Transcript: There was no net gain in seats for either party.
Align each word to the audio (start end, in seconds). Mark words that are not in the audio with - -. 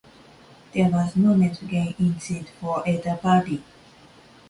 There 0.73 0.89
was 0.89 1.15
no 1.15 1.35
net 1.35 1.59
gain 1.67 1.93
in 1.99 2.19
seats 2.19 2.49
for 2.59 2.81
either 2.89 3.17
party. 3.17 3.61